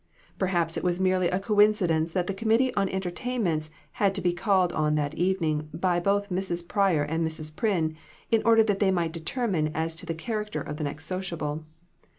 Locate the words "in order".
8.31-8.63